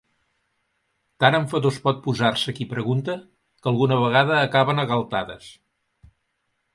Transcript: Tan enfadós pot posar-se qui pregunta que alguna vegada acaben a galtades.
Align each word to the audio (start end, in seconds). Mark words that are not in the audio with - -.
Tan 1.23 1.35
enfadós 1.39 1.75
pot 1.83 1.99
posar-se 2.07 2.53
qui 2.59 2.67
pregunta 2.71 3.17
que 3.65 3.71
alguna 3.73 3.99
vegada 4.05 4.39
acaben 4.47 4.85
a 4.85 4.87
galtades. 4.93 5.51